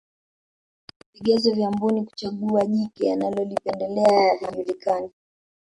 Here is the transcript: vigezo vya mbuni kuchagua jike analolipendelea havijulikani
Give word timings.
vigezo 1.13 1.53
vya 1.55 1.71
mbuni 1.71 2.05
kuchagua 2.05 2.65
jike 2.65 3.13
analolipendelea 3.13 4.37
havijulikani 4.41 5.11